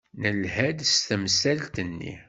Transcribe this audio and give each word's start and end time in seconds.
Nelha-d 0.21 0.79
s 0.91 0.93
temsalt-nni. 1.07 2.13